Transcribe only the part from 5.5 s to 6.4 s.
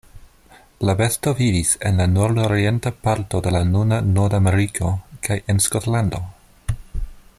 en Skotlando.